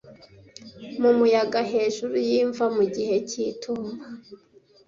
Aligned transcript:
mu 1.01 1.11
muyaga 1.17 1.61
hejuru 1.73 2.15
y'imva 2.27 2.65
mu 2.75 2.83
gihe 2.95 3.15
cy'itumba 3.29 4.05